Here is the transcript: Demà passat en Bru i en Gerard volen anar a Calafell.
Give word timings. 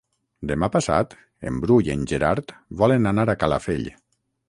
Demà 0.51 0.69
passat 0.75 1.13
en 1.51 1.61
Bru 1.65 1.79
i 1.89 1.93
en 1.97 2.09
Gerard 2.15 2.57
volen 2.83 3.15
anar 3.15 3.31
a 3.37 3.41
Calafell. 3.45 3.91